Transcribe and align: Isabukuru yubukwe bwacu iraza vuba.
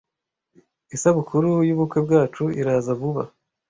Isabukuru 0.95 1.49
yubukwe 1.67 1.99
bwacu 2.05 2.43
iraza 2.59 2.91
vuba. 2.99 3.23